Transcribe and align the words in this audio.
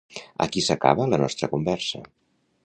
Aquí 0.45 0.63
s'acaba 0.67 1.07
la 1.11 1.19
nostra 1.25 1.51
conversa. 1.53 2.03